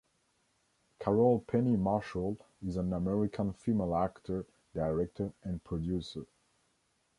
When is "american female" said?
2.91-3.95